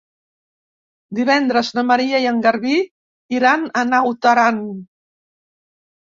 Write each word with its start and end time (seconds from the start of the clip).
Divendres 1.17 1.67
na 1.79 1.83
Maria 1.89 2.21
i 2.23 2.25
en 2.29 2.39
Garbí 2.45 2.77
iran 3.39 3.67
a 3.81 3.83
Naut 3.91 4.25
Aran. 4.31 4.57